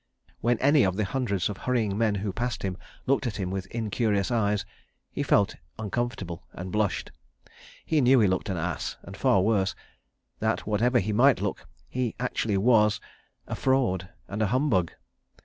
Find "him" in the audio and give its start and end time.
2.63-2.75, 3.35-3.51